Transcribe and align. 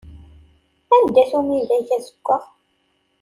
Anda-t 0.95 1.31
umidag 1.39 1.87
azeggaɣ? 1.95 2.43